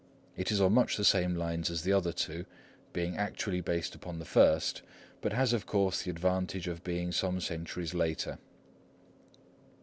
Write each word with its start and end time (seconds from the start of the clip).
It 0.35 0.49
is 0.51 0.59
on 0.59 0.73
much 0.73 0.97
the 0.97 1.05
same 1.05 1.35
lines 1.35 1.69
as 1.69 1.83
the 1.83 1.93
other 1.93 2.11
two, 2.11 2.45
being 2.91 3.17
actually 3.17 3.61
based 3.61 3.93
upon 3.93 4.17
the 4.17 4.25
first, 4.25 4.81
but 5.21 5.31
has 5.31 5.53
of 5.53 5.67
course 5.67 6.01
the 6.01 6.09
advantage 6.09 6.67
of 6.67 6.83
being 6.83 7.11
some 7.11 7.39
centuries 7.39 7.93
later. 7.93 8.39